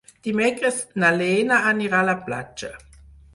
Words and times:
Dimecres 0.27 0.79
na 1.03 1.11
Lena 1.17 1.59
anirà 1.73 2.01
a 2.01 2.09
la 2.09 2.17
platja. 2.31 2.73